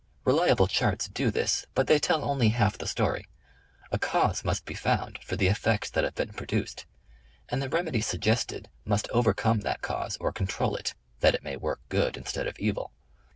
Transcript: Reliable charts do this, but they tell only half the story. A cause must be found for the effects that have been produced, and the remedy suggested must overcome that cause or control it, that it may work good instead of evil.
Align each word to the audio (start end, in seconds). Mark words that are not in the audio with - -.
Reliable 0.25 0.65
charts 0.65 1.07
do 1.07 1.29
this, 1.29 1.67
but 1.75 1.85
they 1.85 1.99
tell 1.99 2.23
only 2.23 2.49
half 2.49 2.75
the 2.75 2.87
story. 2.87 3.27
A 3.91 3.99
cause 3.99 4.43
must 4.43 4.65
be 4.65 4.73
found 4.73 5.19
for 5.23 5.35
the 5.35 5.45
effects 5.45 5.91
that 5.91 6.03
have 6.03 6.15
been 6.15 6.33
produced, 6.33 6.87
and 7.49 7.61
the 7.61 7.69
remedy 7.69 8.01
suggested 8.01 8.67
must 8.83 9.07
overcome 9.11 9.59
that 9.59 9.83
cause 9.83 10.17
or 10.19 10.31
control 10.31 10.75
it, 10.75 10.95
that 11.19 11.35
it 11.35 11.43
may 11.43 11.55
work 11.55 11.81
good 11.87 12.17
instead 12.17 12.47
of 12.47 12.57
evil. 12.57 12.91